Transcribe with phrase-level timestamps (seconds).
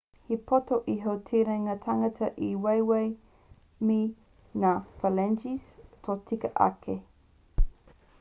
[0.27, 3.05] he poto iho te ringa tangata i te waewae
[3.89, 3.99] me
[4.63, 4.71] ngā
[5.03, 5.69] phalanges
[6.09, 6.97] tōtika ake